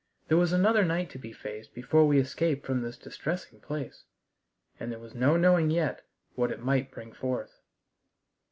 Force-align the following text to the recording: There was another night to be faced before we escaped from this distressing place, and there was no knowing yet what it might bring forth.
There 0.29 0.37
was 0.39 0.51
another 0.51 0.83
night 0.83 1.11
to 1.11 1.19
be 1.19 1.31
faced 1.31 1.75
before 1.75 2.07
we 2.07 2.17
escaped 2.17 2.65
from 2.65 2.81
this 2.81 2.97
distressing 2.97 3.59
place, 3.61 4.05
and 4.79 4.91
there 4.91 4.97
was 4.97 5.13
no 5.13 5.37
knowing 5.37 5.69
yet 5.69 6.03
what 6.33 6.49
it 6.49 6.59
might 6.59 6.89
bring 6.89 7.13
forth. 7.13 7.59